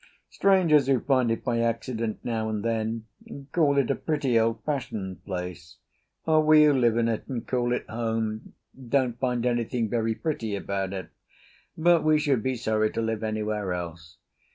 [0.31, 3.05] Strangers who find it by accident now and then,
[3.51, 5.77] call it a pretty, old fashioned place;
[6.25, 8.53] we who live in it and call it home
[8.89, 11.09] don't find anything very pretty about it,
[11.77, 14.17] but we should be sorry to live anywhere else.